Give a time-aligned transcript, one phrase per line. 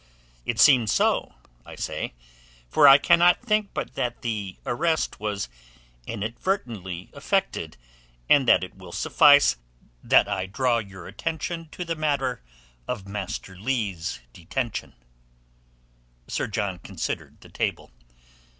[0.47, 2.15] It seems so, I say.
[2.67, 5.47] For I cannot think but that the arrest was
[6.07, 7.77] inadvertently effected,
[8.27, 9.57] and that it will suffice
[10.03, 12.41] that I draw your attention to the matter
[12.87, 14.95] of Master Leigh's detention."
[16.27, 17.91] Sir John considered the table.